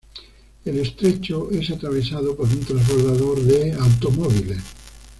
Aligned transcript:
El 0.65 0.79
estrecho 0.79 1.51
es 1.51 1.69
atravesado 1.69 2.35
por 2.35 2.47
un 2.47 2.61
transbordador 2.61 3.39
de 3.43 3.73
automóviles. 3.73 4.57